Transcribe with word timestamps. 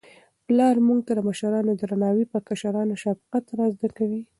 پلار 0.45 0.75
موږ 0.87 0.99
ته 1.07 1.11
د 1.15 1.19
مشرانو 1.27 1.71
درناوی 1.79 2.23
او 2.25 2.31
په 2.33 2.39
کشرانو 2.47 2.95
شفقت 3.03 3.45
را 3.57 3.65
زده 3.75 3.89
کوي. 3.97 4.21